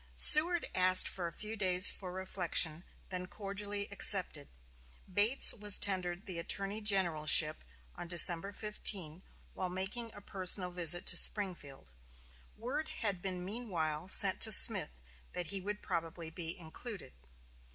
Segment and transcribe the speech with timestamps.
[0.15, 4.47] Seward asked a few days for reflection, and then cordially accepted.
[5.07, 7.63] Bates was tendered the Attorney Generalship
[7.95, 9.21] on December 15,
[9.53, 11.91] while making a personal visit to Springfield.
[12.57, 14.99] Word had been meanwhile sent to Smith
[15.33, 17.13] that he would probably be included.